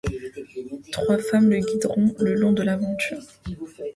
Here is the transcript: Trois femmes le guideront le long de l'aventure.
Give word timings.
Trois 0.91 1.19
femmes 1.19 1.51
le 1.51 1.59
guideront 1.59 2.15
le 2.21 2.33
long 2.33 2.53
de 2.53 2.63
l'aventure. 2.63 3.21